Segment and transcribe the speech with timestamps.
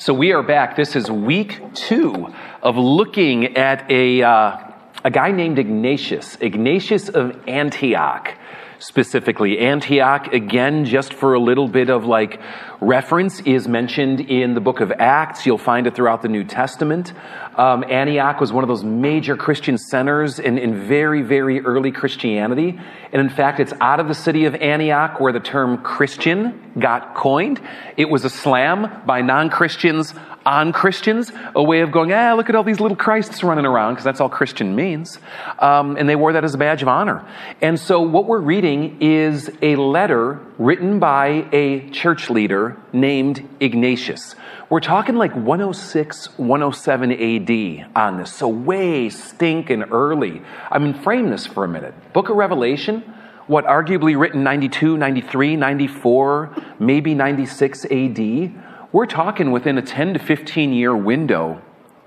[0.00, 0.76] So we are back.
[0.76, 4.56] This is week two of looking at a, uh,
[5.04, 8.34] a guy named Ignatius, Ignatius of Antioch
[8.80, 9.58] specifically.
[9.58, 12.40] Antioch, again, just for a little bit of like
[12.80, 15.46] reference, is mentioned in the book of Acts.
[15.46, 17.12] You'll find it throughout the New Testament.
[17.56, 22.80] Um, Antioch was one of those major Christian centers in, in very, very early Christianity.
[23.12, 27.14] And in fact, it's out of the city of Antioch where the term Christian got
[27.14, 27.60] coined.
[27.96, 30.14] It was a slam by non Christians
[30.46, 33.94] on Christians, a way of going, ah, look at all these little Christs running around,
[33.94, 35.18] because that's all Christian means.
[35.58, 37.26] Um, and they wore that as a badge of honor.
[37.60, 44.34] And so what we're reading is a letter written by a church leader named Ignatius.
[44.70, 50.42] We're talking like 106, 107 AD on this, so way stinking early.
[50.70, 51.94] I mean, frame this for a minute.
[52.12, 53.00] Book of Revelation,
[53.46, 58.52] what arguably written 92, 93, 94, maybe 96 AD
[58.92, 61.62] we're talking within a 10 to 15 year window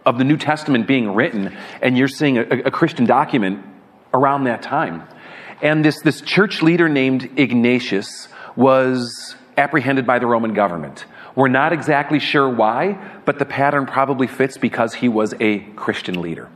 [0.05, 3.65] of the New Testament being written, and you're seeing a, a Christian document
[4.13, 5.07] around that time.
[5.61, 11.05] And this, this church leader named Ignatius was apprehended by the Roman government.
[11.35, 16.21] We're not exactly sure why, but the pattern probably fits because he was a Christian
[16.21, 16.49] leader.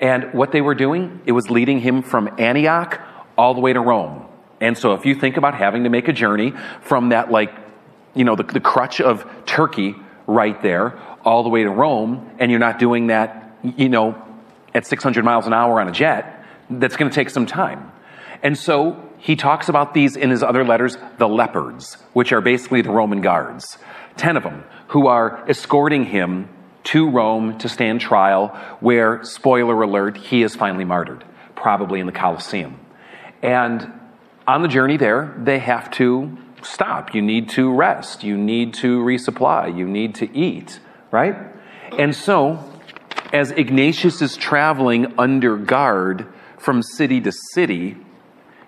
[0.00, 3.00] And what they were doing, it was leading him from Antioch
[3.36, 4.26] all the way to Rome.
[4.60, 7.50] And so if you think about having to make a journey from that like
[8.18, 9.94] you know, the, the crutch of Turkey
[10.26, 14.20] right there all the way to Rome, and you're not doing that, you know,
[14.74, 17.92] at 600 miles an hour on a jet, that's going to take some time.
[18.42, 22.82] And so he talks about these in his other letters, the leopards, which are basically
[22.82, 23.78] the Roman guards.
[24.16, 26.48] Ten of them who are escorting him
[26.84, 28.48] to Rome to stand trial,
[28.80, 31.24] where, spoiler alert, he is finally martyred,
[31.54, 32.80] probably in the Colosseum.
[33.42, 33.92] And
[34.46, 36.36] on the journey there, they have to
[36.68, 37.14] stop.
[37.14, 38.22] You need to rest.
[38.22, 39.76] You need to resupply.
[39.76, 40.80] You need to eat,
[41.10, 41.36] right?
[41.98, 42.62] And so,
[43.32, 46.26] as Ignatius is traveling under guard
[46.58, 47.96] from city to city,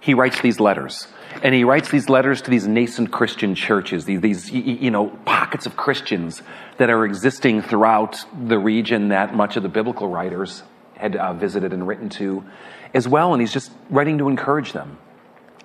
[0.01, 1.07] he writes these letters.
[1.43, 5.65] And he writes these letters to these nascent Christian churches, these, these you know, pockets
[5.65, 6.43] of Christians
[6.79, 10.63] that are existing throughout the region that much of the biblical writers
[10.97, 12.45] had uh, visited and written to
[12.93, 13.33] as well.
[13.33, 14.99] And he's just writing to encourage them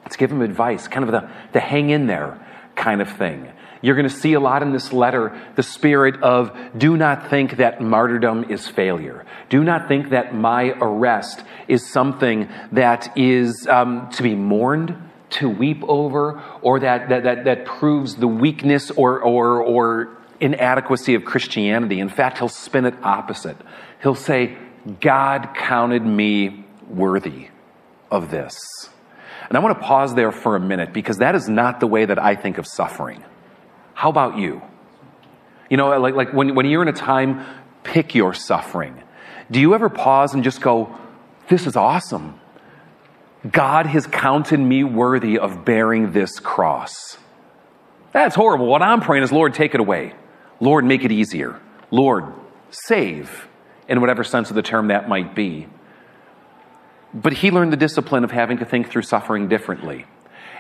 [0.10, 2.40] to give him advice, kind of the, the hang in there
[2.76, 3.52] kind of thing.
[3.82, 7.58] You're going to see a lot in this letter the spirit of do not think
[7.58, 9.26] that martyrdom is failure.
[9.50, 14.96] Do not think that my arrest is something that is um, to be mourned,
[15.32, 21.14] to weep over, or that, that, that, that proves the weakness or, or, or inadequacy
[21.14, 22.00] of Christianity.
[22.00, 23.58] In fact, he'll spin it opposite.
[24.02, 24.58] He'll say,
[25.00, 27.50] God counted me worthy
[28.10, 28.58] of this.
[29.50, 32.06] And I want to pause there for a minute because that is not the way
[32.06, 33.24] that I think of suffering.
[33.94, 34.62] How about you?
[35.70, 37.46] You know, like, like when, when you're in a time,
[37.84, 39.02] pick your suffering.
[39.50, 40.96] Do you ever pause and just go,
[41.48, 42.40] This is awesome?
[43.50, 47.18] God has counted me worthy of bearing this cross.
[48.12, 48.66] That's horrible.
[48.66, 50.14] What I'm praying is, Lord, take it away.
[50.60, 51.60] Lord, make it easier.
[51.92, 52.34] Lord,
[52.72, 53.48] save,
[53.88, 55.68] in whatever sense of the term that might be.
[57.14, 60.06] But he learned the discipline of having to think through suffering differently.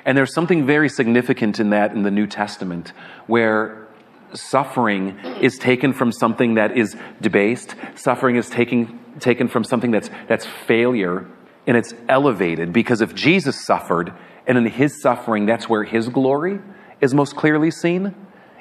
[0.05, 2.93] And there's something very significant in that in the New Testament
[3.27, 3.87] where
[4.33, 10.09] suffering is taken from something that is debased, suffering is taken, taken from something that's,
[10.27, 11.27] that's failure,
[11.67, 12.71] and it's elevated.
[12.71, 14.13] Because if Jesus suffered,
[14.47, 16.59] and in his suffering, that's where his glory
[17.01, 18.15] is most clearly seen,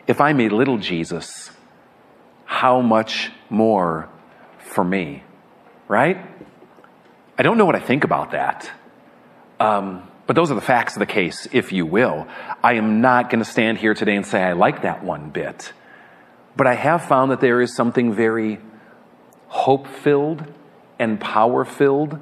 [0.07, 1.51] if I'm a little Jesus,
[2.45, 4.09] how much more
[4.59, 5.23] for me?
[5.89, 6.34] Right?
[7.37, 8.71] I don't know what I think about that.
[9.59, 12.27] Um, but those are the facts of the case, if you will.
[12.63, 15.73] I am not going to stand here today and say I like that one bit.
[16.57, 18.61] But I have found that there is something very
[19.49, 20.45] hope filled
[20.99, 22.21] and power filled,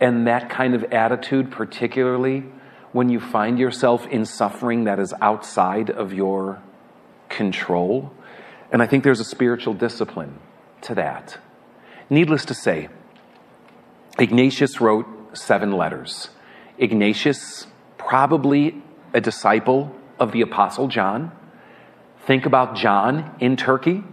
[0.00, 2.44] and that kind of attitude, particularly
[2.92, 6.62] when you find yourself in suffering that is outside of your
[7.28, 8.12] control.
[8.70, 10.38] And I think there's a spiritual discipline
[10.82, 11.38] to that.
[12.08, 12.88] Needless to say,
[14.18, 15.06] Ignatius wrote
[15.36, 16.30] seven letters.
[16.78, 17.66] Ignatius,
[17.98, 18.82] probably
[19.14, 21.32] a disciple of the Apostle John.
[22.26, 24.04] Think about John in Turkey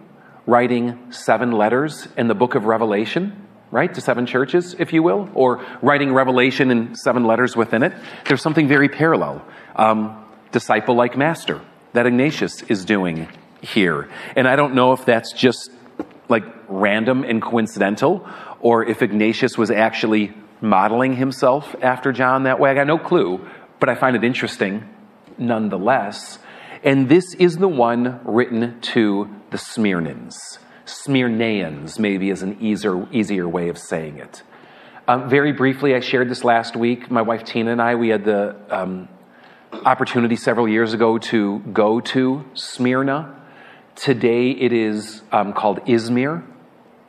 [0.45, 3.93] writing seven letters in the book of Revelation, right?
[3.93, 7.93] To seven churches, if you will, or writing Revelation in seven letters within it.
[8.25, 9.45] There's something very parallel.
[9.75, 11.61] Um, disciple like master
[11.93, 13.27] that Ignatius is doing
[13.61, 14.09] here.
[14.35, 15.69] And I don't know if that's just
[16.29, 18.27] like random and coincidental
[18.61, 22.69] or if Ignatius was actually modeling himself after John that way.
[22.69, 23.45] I got no clue,
[23.79, 24.87] but I find it interesting
[25.37, 26.39] nonetheless.
[26.83, 30.59] And this is the one written to the Smyrnans.
[30.85, 34.43] Smyrnaeans, maybe, is an easier, easier way of saying it.
[35.07, 37.09] Um, very briefly, I shared this last week.
[37.09, 39.07] My wife Tina and I, we had the um,
[39.71, 43.38] opportunity several years ago to go to Smyrna.
[43.99, 46.41] Today it is um, called Izmir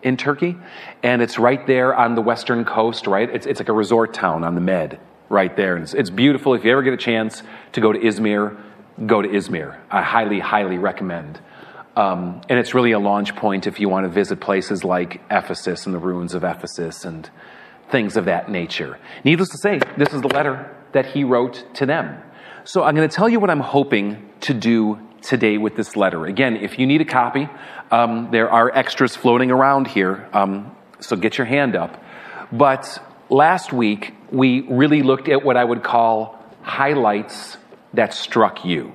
[0.03, 0.57] in Turkey,
[1.05, 3.31] and it's right there on the western coast, right?
[3.31, 4.99] It's, it's like a resort town on the Med
[5.29, 5.77] right there.
[5.77, 6.53] And it's, it's beautiful.
[6.55, 7.45] If you ever get a chance
[7.75, 8.61] to go to Izmir,
[9.07, 9.79] go to Izmir.
[9.89, 11.41] I highly, highly recommend.
[11.95, 15.87] Um, and it's really a launch point if you want to visit places like Ephesus
[15.87, 17.31] and the ruins of Ephesus and
[17.89, 18.99] things of that nature.
[19.23, 22.21] Needless to say, this is the letter that he wrote to them.
[22.65, 26.27] So I'm going to tell you what I'm hoping to do today with this letter.
[26.27, 27.49] Again, if you need a copy,
[27.91, 32.03] um, there are extras floating around here, um, so get your hand up.
[32.53, 37.57] But last week, we really looked at what I would call highlights
[37.95, 38.93] that struck you.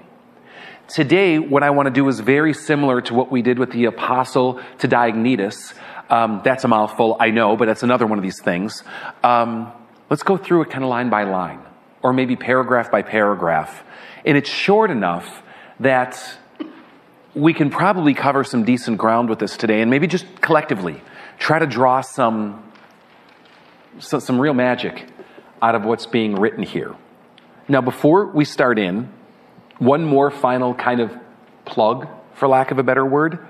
[0.87, 3.85] Today, what I want to do is very similar to what we did with the
[3.85, 5.73] Epistle to Diognetus.
[6.09, 8.83] Um, that's a mouthful, I know, but that's another one of these things.
[9.23, 9.71] Um,
[10.09, 11.59] let's go through it kind of line by line,
[12.03, 13.83] or maybe paragraph by paragraph.
[14.23, 15.41] And it's short enough
[15.79, 16.37] that
[17.33, 21.01] we can probably cover some decent ground with this today, and maybe just collectively
[21.37, 22.71] try to draw some,
[23.99, 25.07] some real magic
[25.61, 26.95] out of what's being written here.
[27.67, 29.09] Now, before we start in,
[29.79, 31.13] one more final kind of
[31.65, 33.45] plug, for lack of a better word.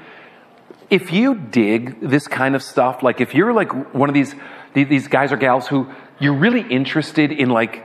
[0.89, 4.35] If you dig this kind of stuff, like if you're like one of these,
[4.73, 7.83] these guys or gals who you're really interested in like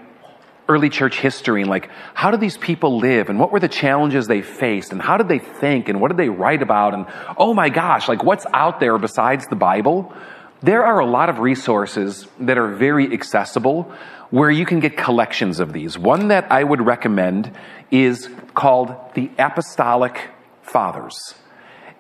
[0.71, 4.29] early church history and like how did these people live and what were the challenges
[4.29, 7.07] they faced and how did they think and what did they write about and
[7.37, 10.15] oh my gosh, like what's out there besides the Bible?
[10.63, 13.93] There are a lot of resources that are very accessible
[14.31, 15.99] where you can get collections of these.
[15.99, 17.51] One that I would recommend
[17.91, 20.29] is called the Apostolic
[20.63, 21.35] Fathers.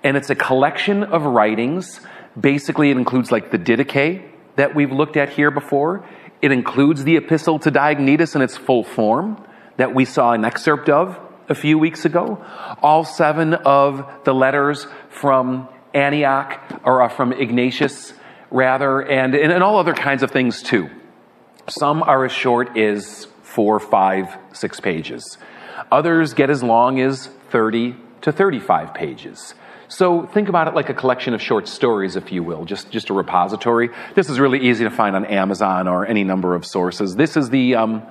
[0.04, 2.00] And it's a collection of writings.
[2.38, 6.06] Basically, it includes like the Didache that we've looked at here before.
[6.42, 9.44] It includes the Epistle to Diognetus in its full form
[9.76, 12.44] that we saw an excerpt of a few weeks ago.
[12.82, 18.12] All seven of the letters from Antioch, or from Ignatius,
[18.50, 20.88] rather, and, and all other kinds of things too.
[21.68, 25.38] Some are as short as four, five, six pages.
[25.90, 29.54] Others get as long as 30 to 35 pages.
[29.90, 33.10] So think about it like a collection of short stories, if you will, just, just
[33.10, 33.90] a repository.
[34.14, 37.16] This is really easy to find on Amazon or any number of sources.
[37.16, 38.02] This is the, um,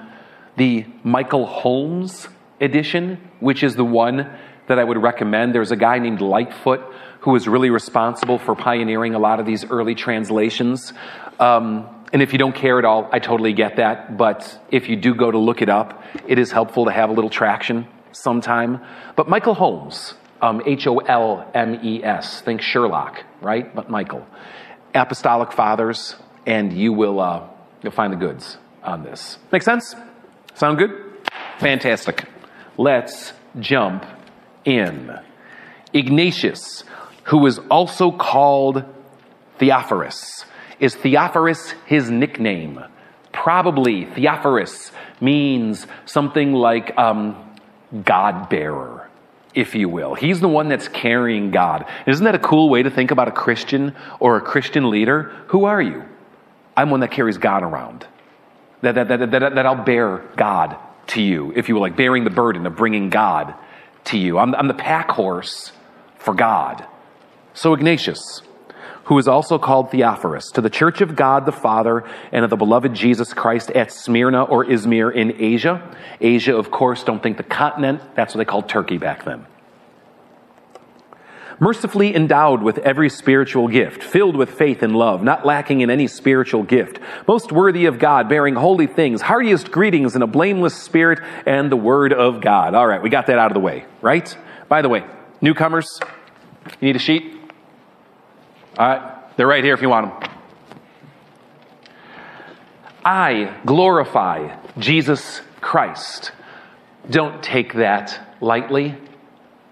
[0.58, 2.28] the Michael Holmes
[2.60, 4.30] edition, which is the one
[4.68, 5.56] that I would recommend.
[5.56, 6.82] There's a guy named Lightfoot
[7.22, 10.92] who was really responsible for pioneering a lot of these early translations.
[11.40, 14.18] Um, and if you don't care at all, I totally get that.
[14.18, 17.14] But if you do go to look it up, it is helpful to have a
[17.14, 18.82] little traction sometime.
[19.16, 23.74] But Michael Holmes, um, H O L M E S, think Sherlock, right?
[23.74, 24.26] But Michael.
[24.94, 26.16] Apostolic Fathers,
[26.46, 27.48] and you will uh,
[27.84, 29.38] you'll find the goods on this.
[29.52, 29.96] Make sense?
[30.56, 30.92] Sound good?
[31.60, 32.26] Fantastic.
[32.78, 34.06] Let's jump
[34.66, 35.12] in.
[35.94, 36.84] Ignatius,
[37.26, 38.84] who was also called
[39.58, 40.46] Theophorus.
[40.80, 42.84] Is Theophorus his nickname?
[43.34, 44.06] Probably.
[44.06, 47.36] Theophorus means something like um,
[48.04, 49.09] God bearer,
[49.54, 50.16] if you will.
[50.16, 51.86] He's the one that's carrying God.
[52.06, 55.24] Isn't that a cool way to think about a Christian or a Christian leader?
[55.48, 56.04] Who are you?
[56.78, 58.06] I'm one that carries God around.
[58.82, 62.24] That, that, that, that, that I'll bear God to you, if you will, like bearing
[62.24, 63.54] the burden of bringing God
[64.06, 64.38] to you.
[64.38, 65.72] I'm, I'm the pack horse
[66.18, 66.86] for God.
[67.54, 68.42] So, Ignatius,
[69.10, 72.56] who is also called Theophorus, to the church of God the Father and of the
[72.56, 75.98] beloved Jesus Christ at Smyrna or Izmir in Asia.
[76.22, 78.04] Asia, of course, don't think the continent.
[78.16, 79.48] That's what they called Turkey back then.
[81.60, 86.06] Mercifully endowed with every spiritual gift, filled with faith and love, not lacking in any
[86.06, 91.20] spiritual gift, most worthy of God, bearing holy things, heartiest greetings in a blameless spirit
[91.48, 92.76] and the word of God.
[92.76, 94.38] All right, we got that out of the way, right?
[94.68, 95.04] By the way,
[95.42, 96.00] newcomers,
[96.80, 97.39] you need a sheet?
[98.80, 100.32] All right, they're right here if you want them.
[103.04, 106.32] I glorify Jesus Christ.
[107.10, 108.96] Don't take that lightly.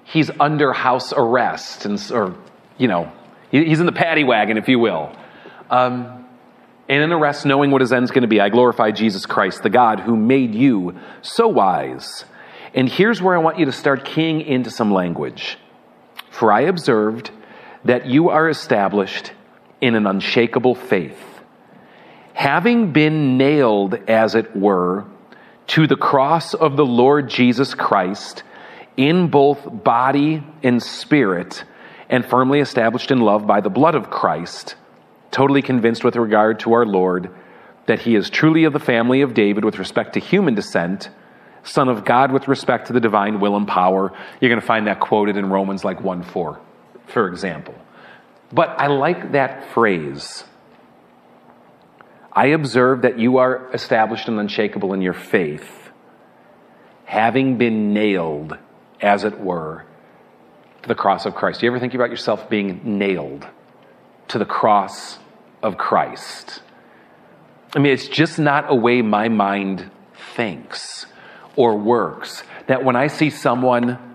[0.04, 2.36] He's under house arrest, and, or,
[2.78, 3.10] you know,
[3.50, 5.16] he's in the paddy wagon, if you will.
[5.70, 6.28] Um,
[6.90, 9.70] and in arrest, knowing what his end's going to be, I glorify Jesus Christ, the
[9.70, 12.26] God who made you so wise.
[12.74, 15.58] And here's where I want you to start keying into some language.
[16.30, 17.32] For I observed
[17.86, 19.32] that you are established
[19.82, 21.20] in an unshakable faith,
[22.34, 25.06] having been nailed, as it were,
[25.68, 28.44] to the cross of the Lord Jesus Christ,
[28.96, 31.64] in both body and spirit,
[32.10, 34.76] and firmly established in love by the blood of Christ,
[35.30, 37.30] totally convinced with regard to our Lord
[37.88, 41.10] that he is truly of the family of David with respect to human descent,
[41.64, 44.12] son of God with respect to the divine will and power.
[44.40, 46.60] You're going to find that quoted in Romans like 1 4,
[47.08, 47.76] for example.
[48.52, 50.44] But I like that phrase.
[52.32, 55.90] I observe that you are established and unshakable in your faith,
[57.06, 58.58] having been nailed,
[59.02, 59.86] as it were,
[60.84, 61.60] to the cross of Christ.
[61.60, 63.48] Do you ever think about yourself being nailed
[64.30, 65.18] to the cross
[65.64, 66.62] of Christ?
[67.76, 69.90] I mean, it's just not a way my mind
[70.36, 71.06] thinks
[71.56, 72.44] or works.
[72.68, 74.07] That when I see someone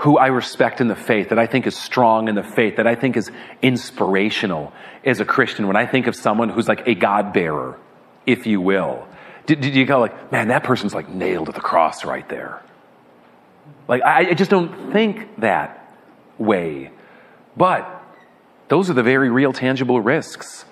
[0.00, 2.86] who I respect in the faith, that I think is strong in the faith, that
[2.86, 3.30] I think is
[3.60, 4.72] inspirational
[5.04, 7.78] as a Christian, when I think of someone who's like a God bearer,
[8.24, 9.06] if you will,
[9.44, 12.62] did, did you go like, man, that person's like nailed to the cross right there?
[13.88, 15.94] Like, I, I just don't think that
[16.38, 16.90] way.
[17.54, 17.86] But
[18.68, 20.64] those are the very real, tangible risks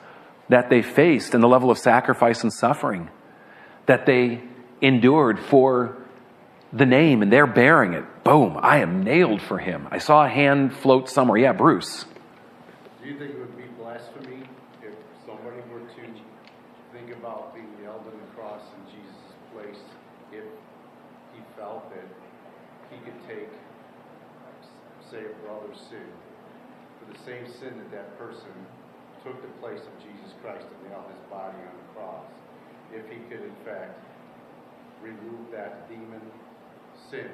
[0.49, 3.11] that they faced and the level of sacrifice and suffering
[3.85, 4.41] that they
[4.81, 5.99] endured for
[6.73, 8.05] the name and they're bearing it.
[8.29, 9.89] Boom, I am nailed for him.
[9.91, 11.39] I saw a hand float somewhere.
[11.39, 12.05] Yeah, Bruce.
[13.01, 14.45] Do you think it would be blasphemy
[14.85, 14.93] if
[15.25, 16.05] somebody were to
[16.93, 19.81] think about being nailed on the cross in Jesus' place
[20.31, 20.45] if
[21.33, 22.05] he felt that
[22.93, 23.49] he could take,
[25.11, 26.13] say, a brother's sin
[27.01, 28.53] for the same sin that that person
[29.25, 32.29] took the place of Jesus Christ and nailed his body on the cross?
[32.93, 33.97] If he could, in fact,
[35.01, 36.21] remove that demon
[37.09, 37.33] sin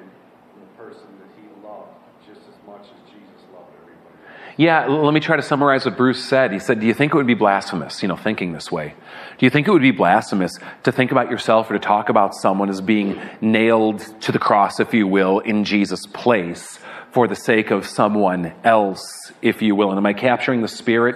[0.59, 1.89] the person that he loved
[2.25, 4.55] just as much as Jesus loved everybody.
[4.57, 6.51] Yeah, let me try to summarize what Bruce said.
[6.51, 8.95] He said, Do you think it would be blasphemous, you know, thinking this way?
[9.37, 12.35] Do you think it would be blasphemous to think about yourself or to talk about
[12.35, 16.79] someone as being nailed to the cross, if you will, in Jesus' place
[17.11, 19.89] for the sake of someone else, if you will?
[19.89, 21.15] And am I capturing the spirit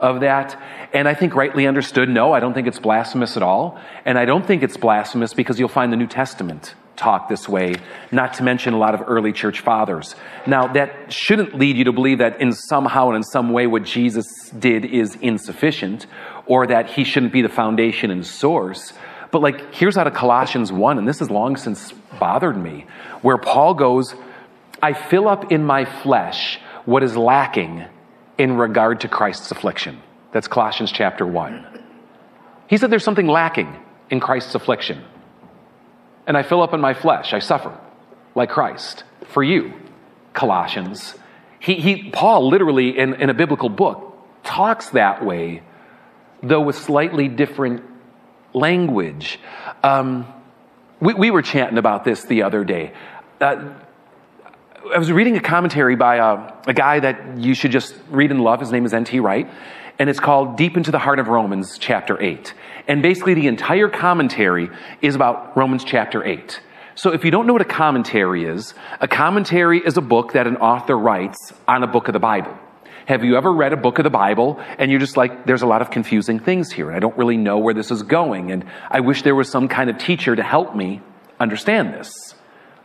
[0.00, 0.60] of that?
[0.92, 3.80] And I think rightly understood, no, I don't think it's blasphemous at all.
[4.04, 7.74] And I don't think it's blasphemous because you'll find the New Testament talk this way,
[8.10, 10.14] not to mention a lot of early church fathers.
[10.46, 13.84] Now, that shouldn't lead you to believe that in somehow and in some way what
[13.84, 16.06] Jesus did is insufficient
[16.46, 18.92] or that he shouldn't be the foundation and source.
[19.30, 22.86] But like, here's out of Colossians 1, and this has long since bothered me,
[23.22, 24.14] where Paul goes,
[24.82, 27.84] I fill up in my flesh what is lacking
[28.38, 30.00] in regard to Christ's affliction.
[30.32, 31.82] That's Colossians chapter 1.
[32.68, 33.74] He said there's something lacking
[34.10, 35.02] in Christ's affliction.
[36.26, 37.32] And I fill up in my flesh.
[37.32, 37.78] I suffer
[38.34, 39.72] like Christ for you,
[40.32, 41.14] Colossians.
[41.60, 45.62] He, he, Paul literally, in, in a biblical book, talks that way,
[46.42, 47.82] though with slightly different
[48.52, 49.38] language.
[49.82, 50.26] Um,
[51.00, 52.92] we, we were chanting about this the other day.
[53.40, 53.74] Uh,
[54.94, 58.40] I was reading a commentary by a, a, guy that you should just read and
[58.40, 58.60] love.
[58.60, 59.18] His name is N.T.
[59.18, 59.50] Wright,
[59.98, 62.54] and it's called Deep into the Heart of Romans, chapter 8.
[62.88, 64.68] And basically, the entire commentary
[65.02, 66.60] is about Romans chapter 8.
[66.94, 70.46] So, if you don't know what a commentary is, a commentary is a book that
[70.46, 72.56] an author writes on a book of the Bible.
[73.06, 75.66] Have you ever read a book of the Bible and you're just like, there's a
[75.66, 78.64] lot of confusing things here, and I don't really know where this is going, and
[78.90, 81.00] I wish there was some kind of teacher to help me
[81.38, 82.34] understand this?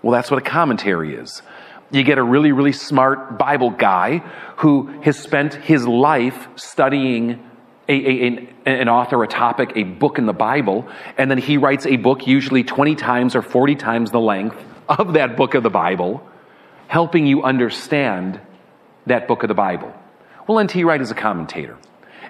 [0.02, 1.42] Well, that's what a commentary is.
[1.90, 4.24] You get a really, really smart Bible guy
[4.62, 7.44] who has spent his life studying
[7.90, 10.88] a, a, an, an author, a topic, a book in the Bible,
[11.18, 15.14] and then he writes a book, usually 20 times or 40 times the length of
[15.14, 16.24] that book of the Bible,
[16.88, 18.40] helping you understand
[19.08, 19.92] that book of the Bible.
[20.48, 20.84] Well, N.T.
[20.84, 21.78] Wright is a commentator.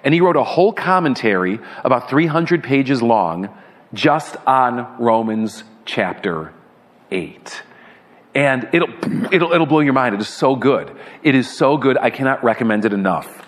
[0.02, 3.50] And he wrote a whole commentary about 300 pages long
[3.92, 6.54] just on Romans chapter
[7.10, 7.62] 8.
[8.34, 8.88] And it'll,
[9.32, 10.14] it'll, it'll blow your mind.
[10.14, 10.96] It is so good.
[11.22, 11.98] It is so good.
[11.98, 13.46] I cannot recommend it enough.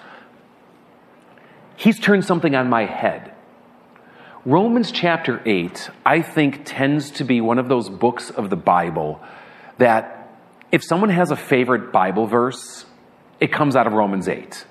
[1.77, 3.33] He's turned something on my head.
[4.47, 9.23] Romans chapter 8, I think, tends to be one of those books of the Bible
[9.79, 10.29] that
[10.71, 12.85] if someone has a favorite Bible verse,
[13.41, 14.67] it comes out of Romans 8.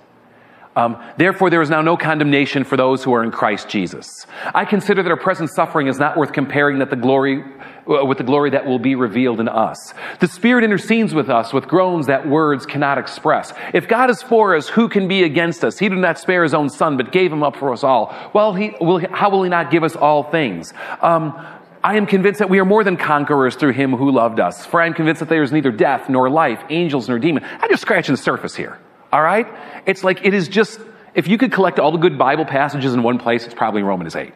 [0.75, 4.25] Um, Therefore, there is now no condemnation for those who are in Christ Jesus.
[4.53, 7.43] I consider that our present suffering is not worth comparing that the glory
[7.85, 9.93] uh, with the glory that will be revealed in us.
[10.21, 13.51] The Spirit intercedes with us with groans that words cannot express.
[13.73, 15.77] If God is for us, who can be against us?
[15.77, 18.15] He did not spare His own Son, but gave Him up for us all.
[18.33, 20.73] Well, he, will, how will He not give us all things?
[21.01, 21.45] Um,
[21.83, 24.65] I am convinced that we are more than conquerors through Him who loved us.
[24.65, 27.45] For I am convinced that there is neither death nor life, angels nor demons.
[27.59, 28.79] I'm just scratching the surface here.
[29.13, 29.47] All right?
[29.85, 30.79] It's like it is just,
[31.13, 34.15] if you could collect all the good Bible passages in one place, it's probably Romans
[34.15, 34.33] 8.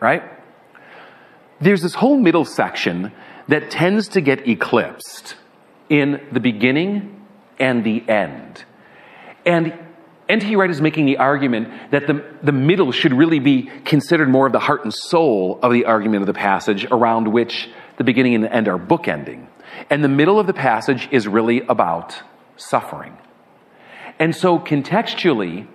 [0.00, 0.22] Right?
[1.60, 3.12] There's this whole middle section
[3.48, 5.36] that tends to get eclipsed
[5.90, 7.26] in the beginning
[7.58, 8.64] and the end.
[9.44, 9.78] And
[10.30, 10.56] N.T.
[10.56, 14.52] Wright is making the argument that the, the middle should really be considered more of
[14.52, 17.68] the heart and soul of the argument of the passage around which
[17.98, 19.46] the beginning and the end are bookending.
[19.90, 22.20] And the middle of the passage is really about
[22.56, 23.16] suffering.
[24.18, 25.66] And so, contextually,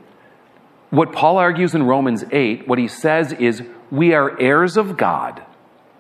[0.89, 5.43] what Paul argues in Romans 8, what he says is, we are heirs of God.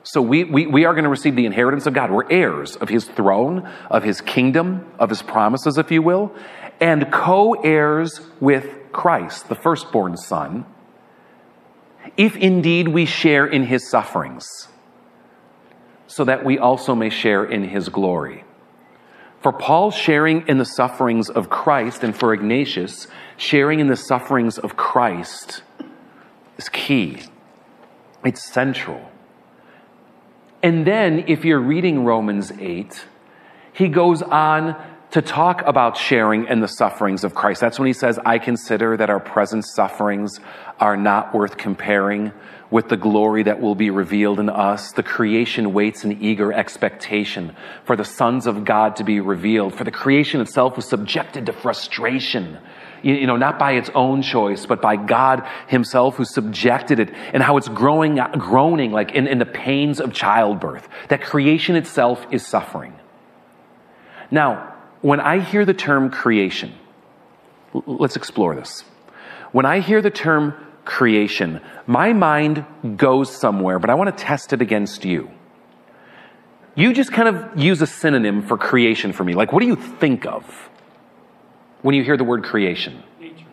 [0.03, 2.09] So we, we, we are going to receive the inheritance of God.
[2.09, 6.33] We're heirs of his throne, of his kingdom, of his promises, if you will,
[6.79, 10.65] and co heirs with Christ, the firstborn Son,
[12.17, 14.47] if indeed we share in his sufferings,
[16.07, 18.43] so that we also may share in his glory.
[19.41, 23.07] For Paul, sharing in the sufferings of Christ, and for Ignatius,
[23.37, 25.63] sharing in the sufferings of Christ
[26.57, 27.23] is key.
[28.23, 29.11] It's central.
[30.61, 33.05] And then, if you're reading Romans 8,
[33.73, 34.75] he goes on
[35.11, 37.59] to talk about sharing in the sufferings of Christ.
[37.59, 40.39] That's when he says, I consider that our present sufferings
[40.79, 42.31] are not worth comparing
[42.69, 44.93] with the glory that will be revealed in us.
[44.93, 47.53] The creation waits in eager expectation
[47.83, 49.75] for the sons of God to be revealed.
[49.75, 52.57] For the creation itself was subjected to frustration.
[53.03, 57.43] You, know, not by its own choice, but by God Himself who subjected it, and
[57.43, 60.87] how it's growing, groaning like in, in the pains of childbirth.
[61.09, 62.93] That creation itself is suffering.
[64.29, 64.70] Now,
[65.01, 66.73] when I hear the term creation,
[67.73, 68.83] let's explore this.
[69.51, 70.53] When I hear the term
[70.85, 72.65] creation, my mind
[72.97, 75.29] goes somewhere, but I want to test it against you.
[76.75, 79.33] You just kind of use a synonym for creation for me.
[79.33, 80.43] Like, what do you think of
[81.81, 83.03] when you hear the word creation?
[83.19, 83.45] Nature.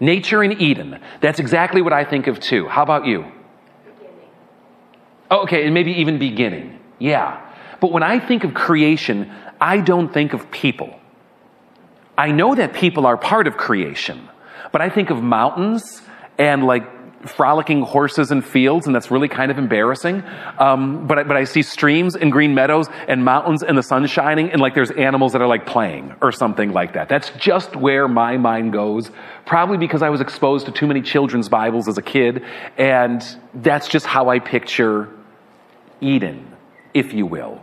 [0.00, 0.98] Nature in Eden.
[1.20, 2.66] That's exactly what I think of too.
[2.66, 3.18] How about you?
[3.20, 4.14] Beginning.
[5.30, 6.78] Oh, okay, and maybe even beginning.
[6.98, 7.44] Yeah.
[7.80, 10.98] But when I think of creation, I don't think of people.
[12.16, 14.28] I know that people are part of creation,
[14.72, 16.02] but I think of mountains
[16.36, 20.22] and like frolicking horses and fields, and that's really kind of embarrassing.
[20.58, 24.06] Um, but, I, but I see streams and green meadows and mountains and the sun
[24.06, 27.08] shining, and like there's animals that are like playing or something like that.
[27.08, 29.10] That's just where my mind goes,
[29.46, 32.44] probably because I was exposed to too many children's Bibles as a kid,
[32.76, 35.08] and that's just how I picture
[36.00, 36.52] Eden,
[36.94, 37.62] if you will.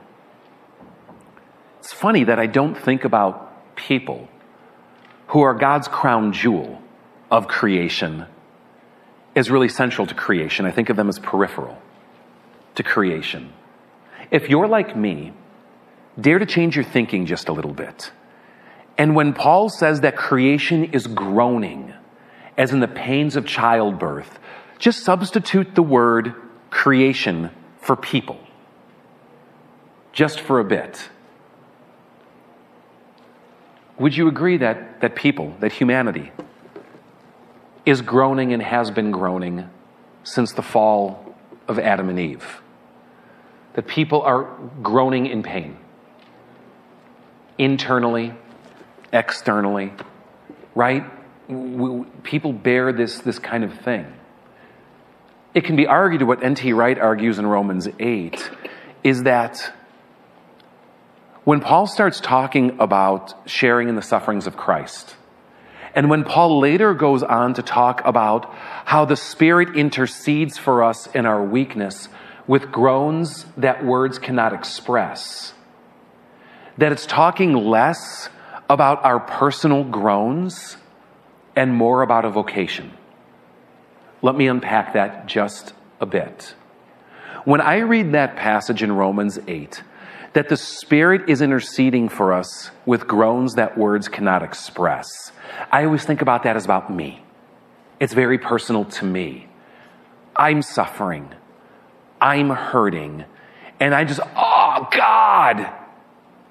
[1.86, 4.28] It's funny that I don't think about people
[5.28, 6.82] who are God's crown jewel
[7.30, 8.26] of creation
[9.36, 10.66] is really central to creation.
[10.66, 11.78] I think of them as peripheral
[12.74, 13.54] to creation.
[14.32, 15.34] If you're like me,
[16.20, 18.12] dare to change your thinking just a little bit.
[18.98, 21.94] And when Paul says that creation is groaning,
[22.58, 24.40] as in the pains of childbirth,
[24.80, 26.34] just substitute the word
[26.72, 28.40] creation for people.
[30.14, 31.10] Just for a bit.
[33.98, 36.32] Would you agree that, that people, that humanity,
[37.86, 39.70] is groaning and has been groaning
[40.24, 41.36] since the fall
[41.68, 42.62] of Adam and Eve.
[43.74, 44.50] That people are
[44.82, 45.78] groaning in pain,
[47.58, 48.34] internally,
[49.14, 49.94] externally,
[50.74, 51.04] right?
[52.24, 54.12] People bear this, this kind of thing.
[55.54, 56.74] It can be argued, what N.T.
[56.74, 58.50] Wright argues in Romans 8,
[59.04, 59.74] is that
[61.46, 65.16] when Paul starts talking about sharing in the sufferings of Christ,
[65.94, 68.52] and when Paul later goes on to talk about
[68.86, 72.10] how the Spirit intercedes for us in our weakness
[72.48, 75.54] with groans that words cannot express,
[76.78, 78.30] that it's talking less
[78.68, 80.78] about our personal groans
[81.56, 82.92] and more about a vocation.
[84.24, 86.56] Let me unpack that just a bit.
[87.46, 89.84] When I read that passage in Romans 8,
[90.36, 95.32] that the Spirit is interceding for us with groans that words cannot express.
[95.72, 97.24] I always think about that as about me.
[98.02, 99.48] It's very personal to me.
[100.36, 101.34] I'm suffering.
[102.20, 103.24] I'm hurting.
[103.80, 105.72] And I just, oh, God!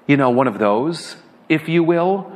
[0.07, 1.15] You know, one of those,
[1.47, 2.35] if you will.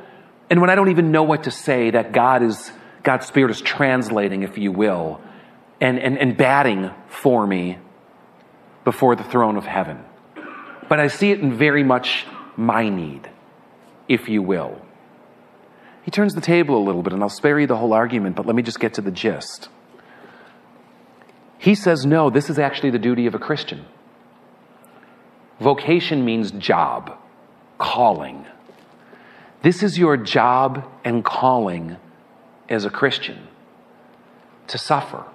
[0.52, 3.60] And when I don't even know what to say, that God is, God's Spirit is
[3.60, 5.20] translating, if you will,
[5.82, 7.80] and, and, and batting for me
[8.84, 10.06] before the throne of heaven
[10.90, 12.26] but I see it in very much
[12.58, 13.30] my need,
[14.10, 14.82] if you will.
[16.04, 18.46] He turns the table a little bit, and I'll spare you the whole argument, but
[18.46, 19.70] let me just get to the gist.
[21.60, 23.86] He says, no, this is actually the duty of a Christian.
[25.60, 27.18] Vocation means job,
[27.78, 28.46] calling.
[29.62, 31.98] This is your job and calling
[32.70, 33.48] as a Christian
[34.68, 35.26] to suffer.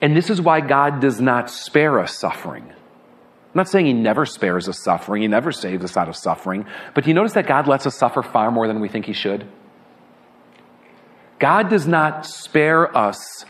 [0.00, 2.72] And this is why God does not spare us suffering.
[3.58, 7.04] Not saying he never spares us suffering, he never saves us out of suffering, but
[7.04, 9.46] do you notice that God lets us suffer far more than we think he should?
[11.38, 13.44] God does not spare us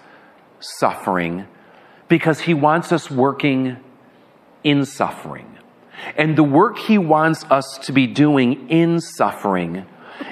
[0.60, 1.46] suffering
[2.08, 3.78] because he wants us working
[4.64, 5.58] in suffering.
[6.16, 9.86] And the work he wants us to be doing in suffering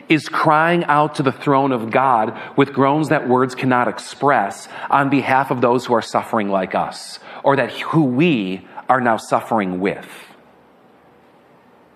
[0.08, 5.10] is crying out to the throne of God with groans that words cannot express on
[5.10, 9.80] behalf of those who are suffering like us, or that who we are now suffering
[9.80, 10.08] with.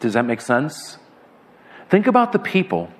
[0.00, 0.98] Does that make sense?
[1.88, 2.90] Think about the people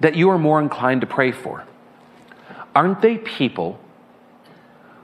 [0.00, 1.64] that you are more inclined to pray for.
[2.74, 3.80] Aren't they people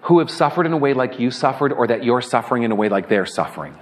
[0.03, 2.75] who have suffered in a way like you suffered, or that you're suffering in a
[2.75, 3.77] way like they're suffering?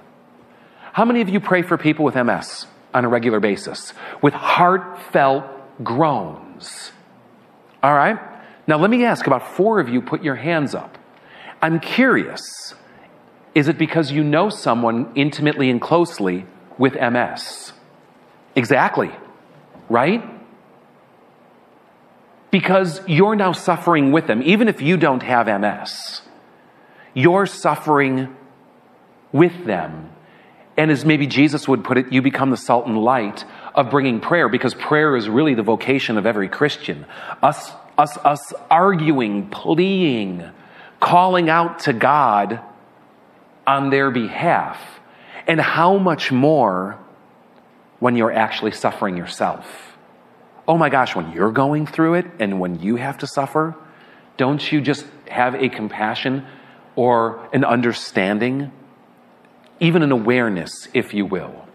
[0.93, 5.45] How many of you pray for people with MS on a regular basis with heartfelt
[5.85, 6.93] groans?
[7.83, 8.19] All right?
[8.67, 10.99] Now, let me ask about four of you put your hands up.
[11.63, 12.75] I'm curious
[13.59, 16.47] is it because you know someone intimately and closely
[16.79, 17.73] with MS?
[18.55, 19.11] Exactly,
[19.89, 20.23] right?
[22.53, 26.23] Because you're now suffering with them, even if you don't have MS.
[27.15, 28.37] You're suffering
[29.33, 30.11] with them.
[30.77, 33.45] And as maybe Jesus would put it, you become the salt and light
[33.75, 37.07] of bringing prayer because prayer is really the vocation of every Christian.
[37.43, 40.49] Us, us, us arguing, pleading,
[41.01, 42.63] calling out to God
[43.69, 44.79] on their behalf.
[45.47, 46.99] And how much more
[47.99, 49.67] when you're actually suffering yourself.
[50.67, 53.75] Oh my gosh, when you're going through it and when you have to suffer,
[54.37, 56.47] don't you just have a compassion
[56.95, 58.71] or an understanding,
[59.81, 61.67] even an awareness, if you will,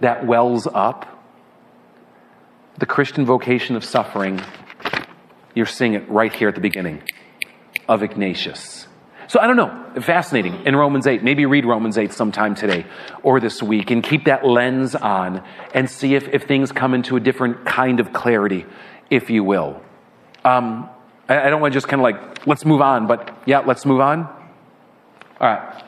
[0.00, 1.08] that wells up?
[2.78, 4.40] The Christian vocation of suffering,
[5.54, 7.02] you're seeing it right here at the beginning
[7.88, 8.86] of Ignatius.
[9.32, 10.02] So I don't know.
[10.02, 11.24] Fascinating in Romans 8.
[11.24, 12.84] Maybe read Romans 8 sometime today
[13.22, 15.42] or this week and keep that lens on
[15.72, 18.66] and see if, if things come into a different kind of clarity,
[19.08, 19.80] if you will.
[20.44, 20.86] Um,
[21.30, 23.86] I, I don't want to just kind of like, let's move on, but yeah, let's
[23.86, 24.26] move on.
[25.40, 25.82] All right.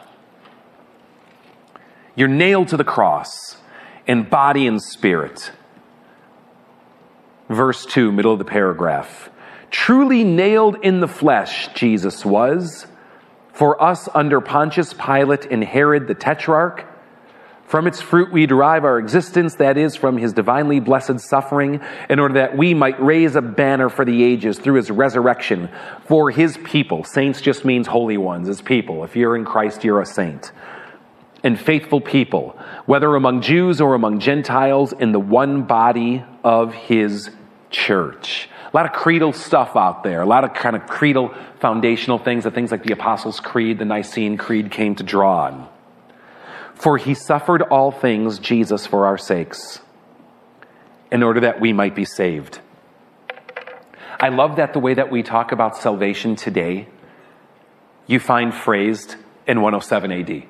[2.17, 3.59] You're nailed to the cross
[4.07, 5.53] in body and spirit.
[7.51, 9.29] Verse 2, middle of the paragraph.
[9.71, 12.87] Truly nailed in the flesh, Jesus was
[13.55, 16.85] for us under Pontius Pilate and Herod the Tetrarch.
[17.67, 22.19] From its fruit we derive our existence, that is, from his divinely blessed suffering, in
[22.19, 25.71] order that we might raise a banner for the ages through his resurrection
[26.07, 27.05] for his people.
[27.05, 29.03] Saints just means holy ones, as people.
[29.03, 30.53] If you're in Christ, you're a saint.
[31.43, 37.31] And faithful people, whether among Jews or among Gentiles, in the one body of his
[37.75, 38.49] church.
[38.73, 42.45] A lot of creedal stuff out there, a lot of kind of creedal foundational things,
[42.45, 45.69] the things like the Apostles' Creed, the Nicene Creed came to draw on.
[46.75, 49.81] For he suffered all things, Jesus, for our sakes,
[51.11, 52.61] in order that we might be saved.
[54.19, 56.89] I love that the way that we talk about salvation today,
[58.07, 60.43] you find phrased in 107 AD,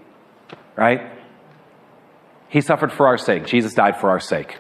[0.77, 1.11] right?
[2.49, 3.47] He suffered for our sake.
[3.47, 4.59] Jesus died for our sake.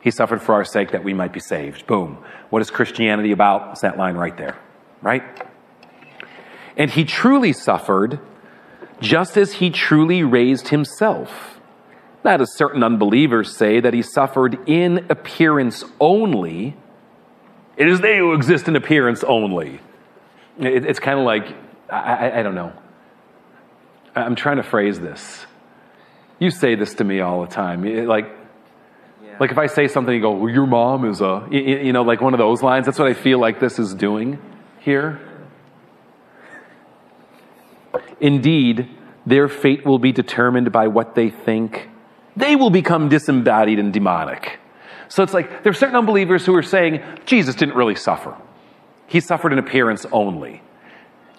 [0.00, 1.86] He suffered for our sake that we might be saved.
[1.86, 2.24] Boom.
[2.48, 3.72] What is Christianity about?
[3.72, 4.56] It's that line right there,
[5.02, 5.22] right?
[6.76, 8.18] And he truly suffered
[9.00, 11.60] just as he truly raised himself.
[12.24, 16.76] Not as certain unbelievers say that he suffered in appearance only.
[17.76, 19.80] It is they who exist in appearance only.
[20.58, 21.54] It, it's kind of like,
[21.90, 22.72] I, I, I don't know.
[24.14, 25.46] I'm trying to phrase this.
[26.38, 28.06] You say this to me all the time.
[28.06, 28.39] Like,
[29.40, 32.20] like if I say something, you go, well, your mom is a, you know, like
[32.20, 32.84] one of those lines.
[32.84, 34.38] That's what I feel like this is doing
[34.80, 35.18] here.
[38.20, 38.86] Indeed,
[39.24, 41.88] their fate will be determined by what they think.
[42.36, 44.60] They will become disembodied and demonic.
[45.08, 48.36] So it's like there are certain unbelievers who are saying Jesus didn't really suffer.
[49.06, 50.62] He suffered in appearance only.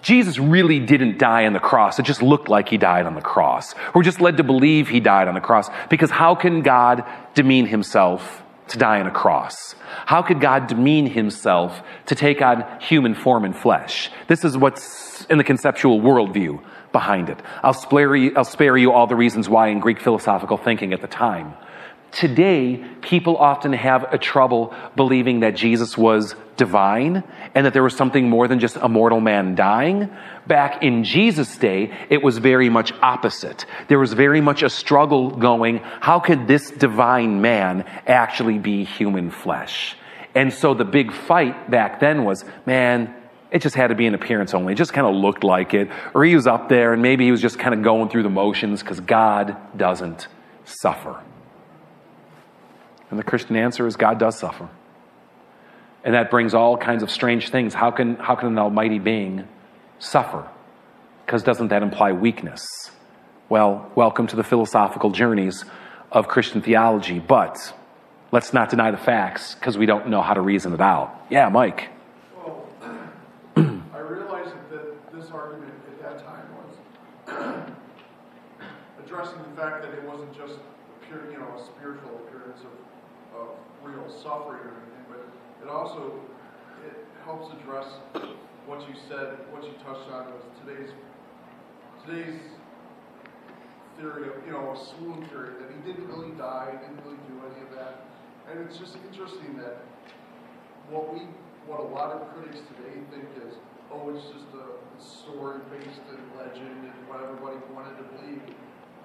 [0.02, 1.98] Jesus really didn't die on the cross.
[1.98, 3.74] It just looked like he died on the cross.
[3.94, 5.70] We're just led to believe he died on the cross.
[5.88, 9.74] Because how can God demean himself to die on a cross?
[10.06, 14.10] How could God demean himself to take on human form and flesh?
[14.26, 17.38] This is what's in the conceptual worldview behind it.
[17.62, 21.00] I'll spare you, I'll spare you all the reasons why in Greek philosophical thinking at
[21.00, 21.54] the time.
[22.12, 27.96] Today, people often have a trouble believing that Jesus was divine and that there was
[27.96, 30.08] something more than just a mortal man dying.
[30.46, 33.66] Back in Jesus' day, it was very much opposite.
[33.88, 39.30] There was very much a struggle going, how could this divine man actually be human
[39.30, 39.96] flesh?
[40.34, 43.14] And so the big fight back then was, man,
[43.52, 44.72] It just had to be an appearance only.
[44.72, 45.90] It just kind of looked like it.
[46.14, 48.30] Or he was up there and maybe he was just kind of going through the
[48.30, 50.26] motions because God doesn't
[50.64, 51.22] suffer.
[53.10, 54.70] And the Christian answer is God does suffer.
[56.04, 57.74] And that brings all kinds of strange things.
[57.74, 59.46] How can, how can an almighty being
[59.98, 60.48] suffer?
[61.24, 62.66] Because doesn't that imply weakness?
[63.48, 65.64] Well, welcome to the philosophical journeys
[66.10, 67.72] of Christian theology, but
[68.32, 71.14] let's not deny the facts because we don't know how to reason it out.
[71.30, 71.90] Yeah, Mike.
[72.36, 72.66] Well,
[73.56, 77.72] I realize that this argument at that time was
[79.04, 80.54] addressing the fact that it wasn't just
[81.06, 83.48] pure, you know, a spiritual appearance of, of
[83.82, 84.91] real suffering or anything,
[85.62, 86.20] it also
[86.84, 87.86] it helps address
[88.66, 90.90] what you said, what you touched on was today's
[92.06, 92.40] today's
[93.98, 97.38] theory of, you know, a swoon theory, that he didn't really die, didn't really do
[97.46, 98.06] any of that.
[98.50, 99.78] And it's just interesting that
[100.90, 101.20] what we,
[101.66, 103.54] what a lot of critics today think is,
[103.92, 104.66] oh, it's just a
[104.98, 108.42] story based in legend and what everybody wanted to believe.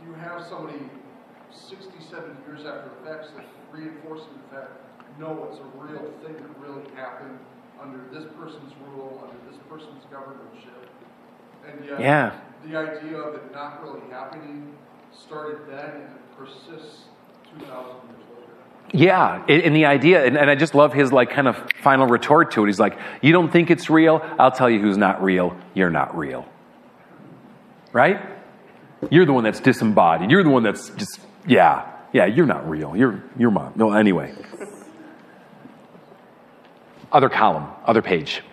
[0.06, 0.80] You have somebody
[1.52, 4.74] 60, 70 years after the fact that's reinforcing the fact,
[5.20, 7.38] no, it's a real thing that really happened
[7.82, 10.90] under this person's rule, under this person's governorship.
[11.68, 12.32] And yet, Yeah.
[12.66, 14.74] the idea of it not really happening
[15.12, 17.06] started then and it persists
[17.52, 18.54] 2,000 years later.
[18.94, 22.64] Yeah, and the idea, and, I just love his like kind of final retort to
[22.64, 22.68] it.
[22.68, 24.22] He's like, "You don't think it's real?
[24.40, 25.56] I'll tell you who's not real.
[25.74, 26.46] You're not real,
[27.92, 28.20] right?
[29.10, 30.32] You're the one that's disembodied.
[30.32, 32.26] You're the one that's just yeah, yeah.
[32.26, 32.96] You're not real.
[32.96, 33.74] You're you're mom.
[33.76, 34.34] No, anyway.
[37.18, 38.44] Other column, other page.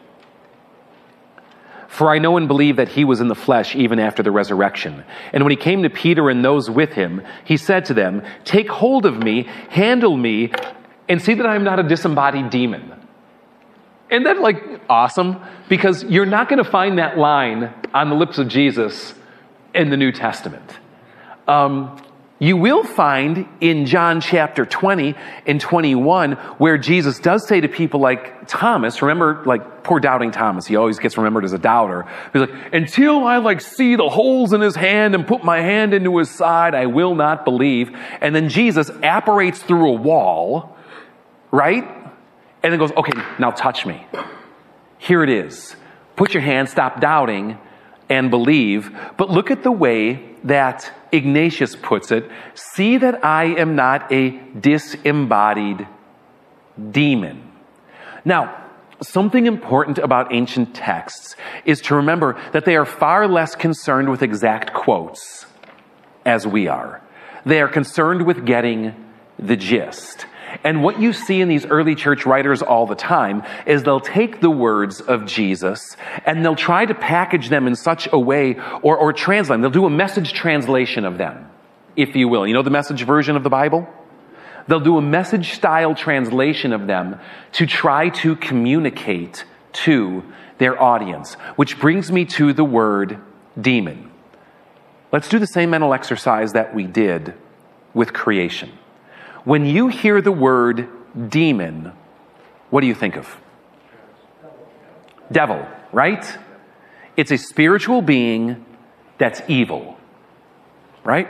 [1.86, 5.04] For I know and believe that he was in the flesh even after the resurrection.
[5.34, 8.70] And when he came to Peter and those with him, he said to them, Take
[8.70, 10.50] hold of me, handle me,
[11.10, 12.90] and see that I am not a disembodied demon.
[14.10, 15.42] Isn't that like awesome?
[15.68, 19.12] Because you're not going to find that line on the lips of Jesus
[19.74, 20.78] in the New Testament.
[21.46, 22.02] Um,
[22.44, 25.14] you will find in John chapter 20
[25.46, 30.66] and 21 where Jesus does say to people like Thomas, remember, like poor doubting Thomas,
[30.66, 32.06] he always gets remembered as a doubter.
[32.32, 35.94] He's like, until I like see the holes in his hand and put my hand
[35.94, 37.96] into his side, I will not believe.
[38.20, 40.76] And then Jesus apparates through a wall,
[41.50, 41.84] right?
[42.62, 44.06] And then goes, okay, now touch me.
[44.98, 45.76] Here it is.
[46.16, 47.58] Put your hand, stop doubting,
[48.08, 48.96] and believe.
[49.16, 54.30] But look at the way that Ignatius puts it see that I am not a
[54.58, 55.86] disembodied
[56.90, 57.50] demon.
[58.24, 58.62] Now,
[59.02, 64.22] something important about ancient texts is to remember that they are far less concerned with
[64.22, 65.46] exact quotes
[66.24, 67.02] as we are.
[67.44, 68.94] They are concerned with getting
[69.38, 70.26] the gist.
[70.62, 74.40] And what you see in these early church writers all the time is they'll take
[74.40, 78.96] the words of Jesus and they'll try to package them in such a way or,
[78.96, 79.62] or translate them.
[79.62, 81.50] They'll do a message translation of them,
[81.96, 82.46] if you will.
[82.46, 83.88] You know the message version of the Bible?
[84.66, 87.18] They'll do a message style translation of them
[87.52, 90.22] to try to communicate to
[90.58, 93.18] their audience, which brings me to the word
[93.60, 94.10] demon.
[95.12, 97.34] Let's do the same mental exercise that we did
[97.92, 98.72] with creation.
[99.44, 100.88] When you hear the word
[101.28, 101.92] demon,
[102.70, 103.36] what do you think of?
[105.30, 106.38] Devil, right?
[107.16, 108.64] It's a spiritual being
[109.18, 109.96] that's evil,
[111.04, 111.28] right?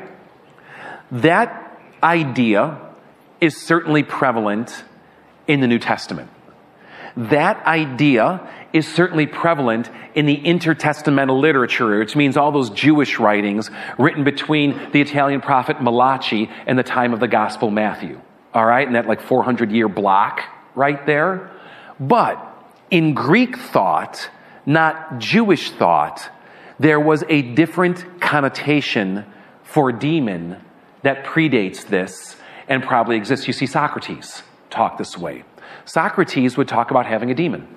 [1.10, 2.80] That idea
[3.40, 4.84] is certainly prevalent
[5.46, 6.30] in the New Testament.
[7.16, 13.70] That idea is certainly prevalent in the intertestamental literature, which means all those Jewish writings
[13.98, 18.20] written between the Italian prophet Malachi and the time of the Gospel Matthew.
[18.52, 20.42] All right, in that like 400 year block
[20.74, 21.50] right there.
[22.00, 22.38] But
[22.90, 24.28] in Greek thought,
[24.66, 26.28] not Jewish thought,
[26.78, 29.24] there was a different connotation
[29.62, 30.60] for demon
[31.02, 32.36] that predates this
[32.68, 33.46] and probably exists.
[33.46, 35.44] You see, Socrates talk this way.
[35.84, 37.68] Socrates would talk about having a demon,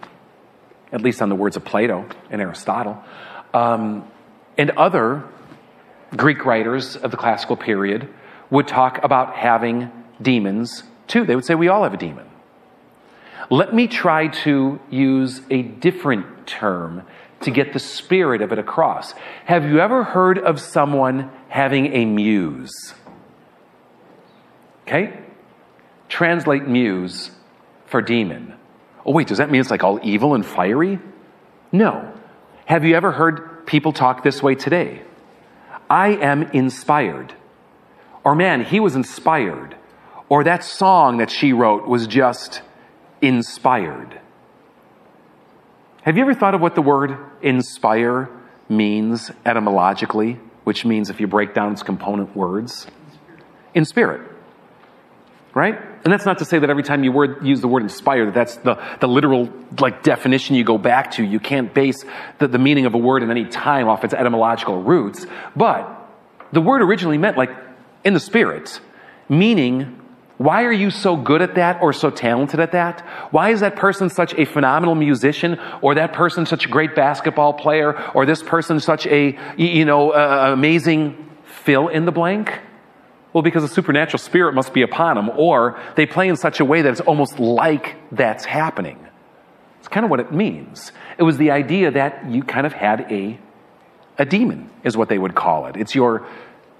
[0.91, 3.03] at least on the words of Plato and Aristotle.
[3.53, 4.09] Um,
[4.57, 5.23] and other
[6.15, 8.07] Greek writers of the classical period
[8.49, 9.91] would talk about having
[10.21, 11.25] demons too.
[11.25, 12.25] They would say, We all have a demon.
[13.49, 17.03] Let me try to use a different term
[17.41, 19.13] to get the spirit of it across.
[19.45, 22.93] Have you ever heard of someone having a muse?
[24.81, 25.19] Okay?
[26.09, 27.31] Translate muse
[27.87, 28.53] for demon.
[29.05, 30.99] Oh, wait, does that mean it's like all evil and fiery?
[31.71, 32.13] No.
[32.65, 35.01] Have you ever heard people talk this way today?
[35.89, 37.33] I am inspired.
[38.23, 39.75] Or man, he was inspired.
[40.29, 42.61] Or that song that she wrote was just
[43.21, 44.19] inspired.
[46.01, 48.29] Have you ever thought of what the word inspire
[48.69, 52.87] means etymologically, which means if you break down its component words?
[53.73, 54.21] In spirit.
[55.53, 55.79] Right?
[56.07, 58.33] And that's not to say that every time you word, use the word inspire, that
[58.33, 61.21] that's the, the literal like definition you go back to.
[61.21, 62.05] You can't base
[62.37, 65.27] the, the meaning of a word in any time off its etymological roots.
[65.53, 66.09] But
[66.53, 67.49] the word originally meant like
[68.05, 68.79] in the spirit,
[69.27, 69.99] meaning
[70.37, 73.01] why are you so good at that or so talented at that?
[73.31, 77.51] Why is that person such a phenomenal musician or that person such a great basketball
[77.51, 82.61] player or this person such a, you know, uh, amazing fill in the blank?
[83.33, 86.65] Well, because a supernatural spirit must be upon them or they play in such a
[86.65, 89.05] way that it's almost like that's happening.
[89.79, 90.91] It's kind of what it means.
[91.17, 93.39] It was the idea that you kind of had a,
[94.17, 95.77] a demon is what they would call it.
[95.77, 96.27] It's your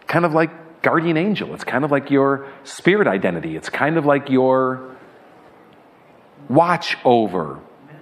[0.08, 1.54] kind of like guardian angel.
[1.54, 3.56] It's kind of like your spirit identity.
[3.56, 4.96] It's kind of like your
[6.50, 7.60] watch over,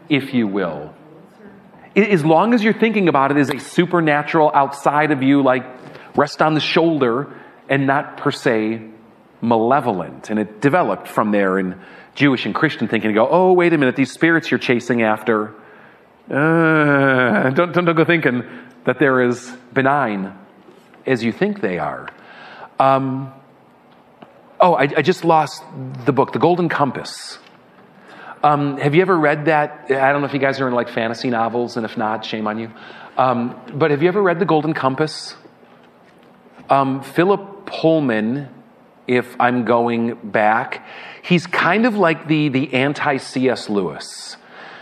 [0.10, 0.94] if you will.
[1.96, 5.66] As long as you're thinking about it as a supernatural outside of you, like
[6.16, 7.34] rest on the shoulder
[7.70, 8.82] and not per se
[9.42, 10.30] malevolent.
[10.30, 11.80] And it developed from there in
[12.16, 15.54] Jewish and Christian thinking to go, oh, wait a minute, these spirits you're chasing after,
[16.30, 18.44] uh, don't, don't, don't go thinking
[18.86, 20.34] that they're as benign
[21.06, 22.10] as you think they are.
[22.80, 23.34] Um,
[24.60, 25.64] oh, I, I, just lost
[26.06, 27.38] the book, The Golden Compass.
[28.44, 29.86] Um, have you ever read that?
[29.90, 32.48] I don't know if you guys are in like fantasy novels, and if not, shame
[32.48, 32.72] on you.
[33.18, 35.36] Um, but have you ever read The Golden Compass?
[36.70, 38.50] Um, Philip Pullman,
[39.08, 40.86] if I'm going back,
[41.22, 43.70] he's kind of like the, the anti C.S.
[43.70, 44.38] Lewis.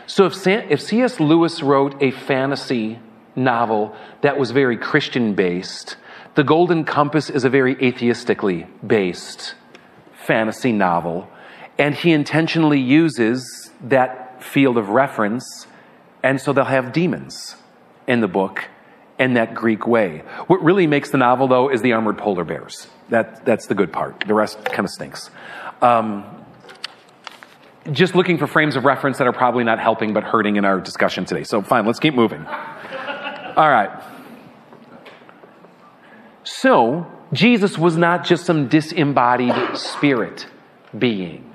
[0.06, 1.20] So if, if C.S.
[1.20, 3.00] Lewis wrote a fantasy
[3.36, 5.98] novel that was very Christian based,
[6.36, 9.56] the Golden Compass is a very atheistically based
[10.14, 11.30] fantasy novel,
[11.78, 15.68] and he intentionally uses that field of reference,
[16.22, 17.58] and so they'll have demons
[18.08, 18.70] in the book
[19.20, 20.20] in that Greek way.
[20.48, 22.88] What really makes the novel, though, is the armored polar bears.
[23.10, 24.24] That, that's the good part.
[24.28, 25.30] The rest kind of stinks.
[25.82, 26.26] Um,
[27.92, 30.80] just looking for frames of reference that are probably not helping but hurting in our
[30.80, 31.44] discussion today.
[31.44, 32.46] So, fine, let's keep moving.
[32.46, 33.92] All right.
[36.44, 40.48] So, Jesus was not just some disembodied spirit
[40.98, 41.54] being.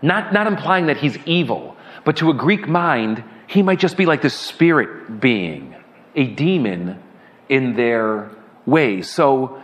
[0.00, 4.06] Not, not implying that he's evil, but to a Greek mind, he might just be
[4.06, 5.74] like this spirit being,
[6.18, 7.00] a demon
[7.48, 8.30] in their
[8.66, 9.02] way.
[9.02, 9.62] So,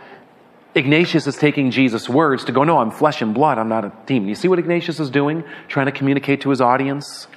[0.73, 3.91] Ignatius is taking Jesus' words to go, No, I'm flesh and blood, I'm not a
[4.05, 4.29] demon.
[4.29, 5.43] You see what Ignatius is doing?
[5.67, 7.27] Trying to communicate to his audience,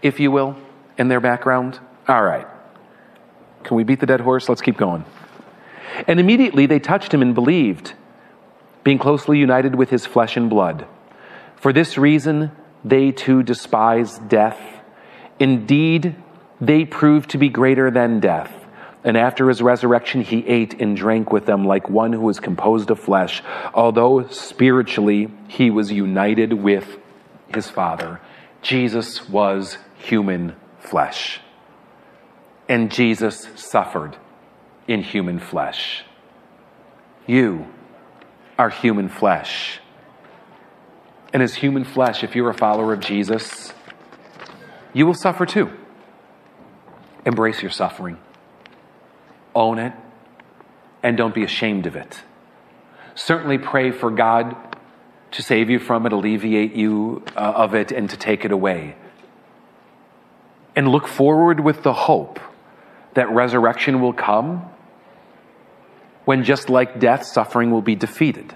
[0.00, 0.56] if you will,
[0.96, 1.80] in their background?
[2.08, 2.46] All right.
[3.64, 4.48] Can we beat the dead horse?
[4.48, 5.04] Let's keep going.
[6.08, 7.94] And immediately they touched him and believed,
[8.84, 10.86] being closely united with his flesh and blood.
[11.56, 12.50] For this reason,
[12.84, 14.60] they too despise death.
[15.38, 16.16] Indeed,
[16.62, 18.52] they proved to be greater than death.
[19.02, 22.88] And after his resurrection, he ate and drank with them like one who was composed
[22.92, 23.42] of flesh,
[23.74, 26.98] although spiritually he was united with
[27.52, 28.20] his Father.
[28.62, 31.40] Jesus was human flesh.
[32.68, 34.16] And Jesus suffered
[34.86, 36.04] in human flesh.
[37.26, 37.66] You
[38.56, 39.80] are human flesh.
[41.32, 43.72] And as human flesh, if you're a follower of Jesus,
[44.92, 45.72] you will suffer too.
[47.24, 48.18] Embrace your suffering,
[49.54, 49.92] own it,
[51.02, 52.22] and don't be ashamed of it.
[53.14, 54.56] Certainly pray for God
[55.32, 58.96] to save you from it, alleviate you uh, of it, and to take it away.
[60.74, 62.40] And look forward with the hope
[63.14, 64.68] that resurrection will come
[66.24, 68.54] when just like death, suffering will be defeated.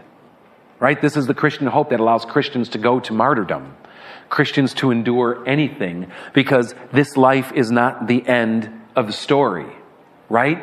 [0.79, 1.00] Right?
[1.00, 3.76] This is the Christian hope that allows Christians to go to martyrdom,
[4.28, 9.66] Christians to endure anything, because this life is not the end of the story.
[10.28, 10.58] Right?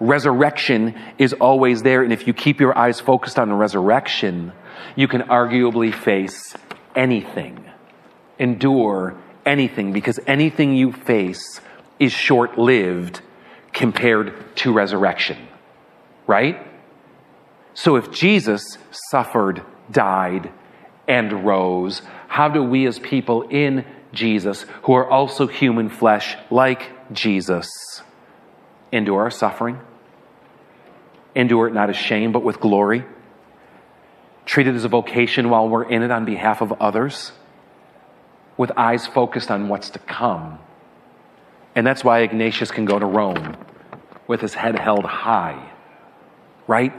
[0.00, 4.52] Resurrection is always there, and if you keep your eyes focused on the resurrection,
[4.96, 6.54] you can arguably face
[6.96, 7.64] anything,
[8.38, 11.60] endure anything, because anything you face
[11.98, 13.20] is short lived
[13.72, 15.36] compared to resurrection
[16.26, 16.66] right?
[17.74, 18.78] So if Jesus
[19.10, 20.52] suffered, died,
[21.06, 26.90] and rose, how do we as people in Jesus, who are also human flesh like
[27.12, 27.68] Jesus,
[28.92, 29.78] endure our suffering?
[31.34, 33.04] Endure it not as shame, but with glory?
[34.46, 37.32] Treat it as a vocation while we're in it on behalf of others?
[38.56, 40.58] With eyes focused on what's to come.
[41.74, 43.56] And that's why Ignatius can go to Rome
[44.28, 45.72] with his head held high
[46.66, 46.92] right?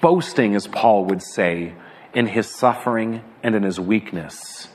[0.00, 1.74] Boasting, as Paul would say,
[2.14, 4.68] in his suffering and in his weakness.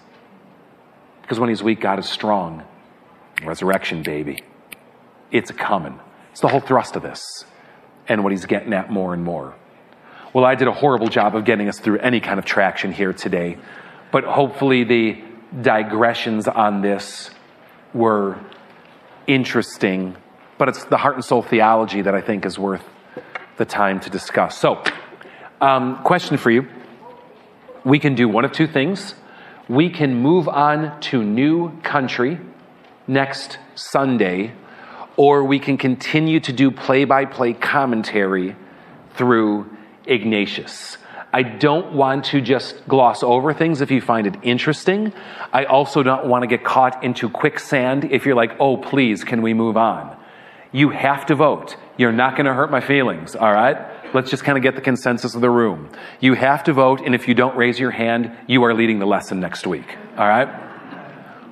[1.21, 2.63] Because when he's weak, God is strong.
[3.43, 4.39] Resurrection, baby.
[5.31, 5.99] It's coming.
[6.31, 7.45] It's the whole thrust of this
[8.07, 9.55] and what he's getting at more and more.
[10.33, 13.13] Well, I did a horrible job of getting us through any kind of traction here
[13.13, 13.57] today,
[14.11, 15.23] but hopefully the
[15.61, 17.31] digressions on this
[17.93, 18.39] were
[19.27, 20.15] interesting.
[20.57, 22.83] But it's the heart and soul theology that I think is worth
[23.57, 24.57] the time to discuss.
[24.57, 24.83] So,
[25.61, 26.67] um, question for you.
[27.85, 29.13] We can do one of two things.
[29.69, 32.39] We can move on to new country
[33.07, 34.53] next Sunday,
[35.15, 38.55] or we can continue to do play by play commentary
[39.13, 39.69] through
[40.05, 40.97] Ignatius.
[41.31, 45.13] I don't want to just gloss over things if you find it interesting.
[45.53, 49.41] I also don't want to get caught into quicksand if you're like, oh, please, can
[49.41, 50.17] we move on?
[50.71, 51.75] You have to vote.
[51.97, 53.77] You're not going to hurt my feelings, all right?
[54.15, 55.89] Let's just kind of get the consensus of the room.
[56.21, 59.05] You have to vote, and if you don't raise your hand, you are leading the
[59.05, 60.47] lesson next week, all right?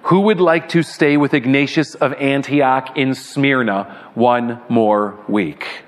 [0.04, 5.84] Who would like to stay with Ignatius of Antioch in Smyrna one more week?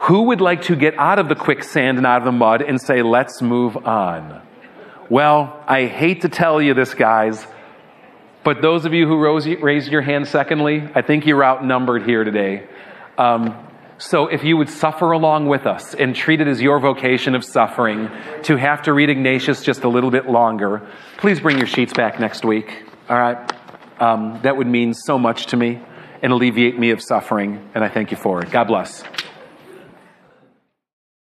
[0.00, 2.80] Who would like to get out of the quicksand and out of the mud and
[2.80, 4.42] say, let's move on?
[5.08, 7.46] Well, I hate to tell you this, guys,
[8.42, 12.24] but those of you who rose, raised your hand secondly, I think you're outnumbered here
[12.24, 12.66] today.
[13.16, 13.68] Um,
[14.02, 17.44] so if you would suffer along with us and treat it as your vocation of
[17.44, 18.10] suffering
[18.42, 20.84] to have to read Ignatius just a little bit longer,
[21.18, 22.82] please bring your sheets back next week.
[23.08, 23.52] All right?
[24.00, 25.80] Um, that would mean so much to me
[26.20, 28.50] and alleviate me of suffering, and I thank you for it.
[28.50, 29.04] God bless.